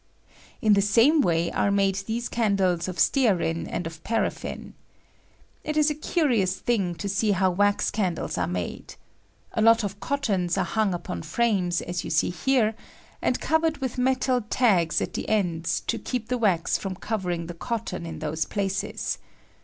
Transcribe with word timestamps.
In 0.63 0.73
the 0.73 0.81
same 0.81 1.21
way 1.21 1.51
are 1.51 1.69
made 1.69 1.93
these 1.93 2.27
candies 2.27 2.87
of 2.87 2.97
stearin 2.97 3.67
and 3.69 3.85
of 3.85 4.03
parafdne. 4.03 4.73
It 5.63 5.77
is 5.77 5.91
a 5.91 5.93
curious 5.93 6.57
thing 6.59 6.95
to 6.95 7.07
see 7.07 7.33
how 7.33 7.51
wax 7.51 7.91
candles 7.91 8.35
are 8.35 8.47
made. 8.47 8.95
A 9.53 9.61
lot 9.61 9.83
of 9.83 9.99
cottons 9.99 10.57
are 10.57 10.65
hung 10.65 10.95
upon 10.95 11.21
frames, 11.21 11.81
as 11.83 12.03
you 12.03 12.09
see 12.09 12.31
here, 12.31 12.73
and 13.21 13.39
covered 13.39 13.77
with 13.77 13.99
metal 13.99 14.41
tags 14.49 15.01
at 15.01 15.13
the 15.13 15.29
ends 15.29 15.81
to 15.81 15.99
keep 15.99 16.29
the 16.29 16.37
wax 16.39 16.79
from 16.79 16.95
covering 16.95 17.45
the 17.45 17.53
cotton 17.53 18.03
in 18.07 18.17
those 18.17 18.47
plfiees. 18.47 19.19